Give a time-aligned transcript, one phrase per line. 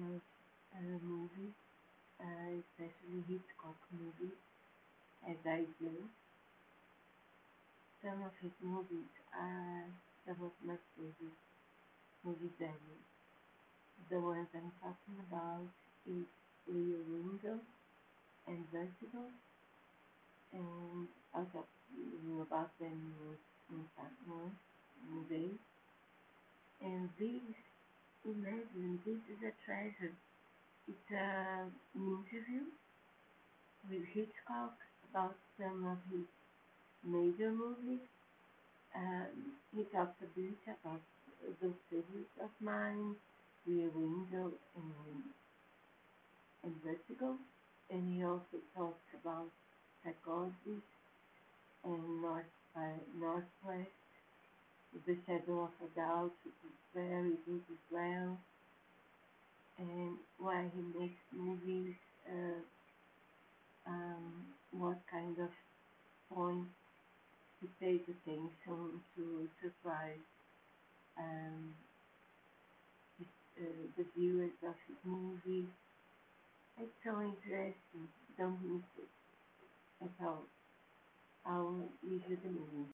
[0.00, 0.24] love
[0.74, 1.54] uh, movies,
[2.20, 4.38] uh, especially Hitchcock movies,
[5.28, 6.08] as I do.
[8.02, 9.84] Some of his movies are
[10.26, 11.40] some of my favorite
[12.24, 12.96] movies ever.
[14.10, 15.68] The ones I'm talking about
[16.06, 16.26] is
[16.66, 17.60] Rear Window
[18.46, 19.24] and Vertigo,
[20.52, 23.14] and I'll talk to you about them
[23.70, 23.84] in, in,
[24.26, 24.50] more
[25.10, 25.58] movies.
[26.80, 27.56] And these
[28.24, 30.14] Imagine this is a treasure.
[30.88, 32.64] It's a, an interview
[33.90, 34.72] with Hitchcock
[35.10, 36.24] about some of his
[37.04, 38.00] major movies.
[38.96, 41.02] Um, he talks a bit about
[41.60, 43.14] *The figures of mine,
[43.66, 45.22] Rear Window and,
[46.62, 47.36] and Vertigo.
[47.90, 49.50] And he also talks about
[50.02, 50.80] psychology
[51.84, 52.88] and North by
[53.20, 54.00] Northwest,
[55.06, 57.13] The Shadow of a Doubt, which is very
[59.90, 61.94] and why he makes movies,
[62.28, 62.60] uh,
[63.86, 65.50] um, what kind of
[66.32, 66.70] points
[67.60, 70.18] he pays attention to surprise
[71.18, 71.74] um,
[73.18, 73.26] his,
[73.58, 75.66] uh, the viewers of his movies.
[76.76, 78.08] It's so interesting.
[78.36, 79.08] Don't miss it
[80.02, 80.42] at all.
[81.44, 81.70] I'll
[82.02, 82.82] leave you the movie.